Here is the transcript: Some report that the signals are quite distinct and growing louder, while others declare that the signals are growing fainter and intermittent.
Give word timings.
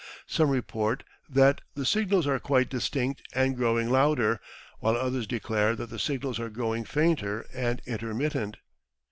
Some 0.25 0.49
report 0.49 1.03
that 1.29 1.61
the 1.75 1.85
signals 1.85 2.25
are 2.25 2.39
quite 2.39 2.71
distinct 2.71 3.21
and 3.35 3.55
growing 3.55 3.91
louder, 3.91 4.39
while 4.79 4.95
others 4.97 5.27
declare 5.27 5.75
that 5.75 5.91
the 5.91 5.99
signals 5.99 6.39
are 6.39 6.49
growing 6.49 6.85
fainter 6.85 7.45
and 7.53 7.83
intermittent. 7.85 8.57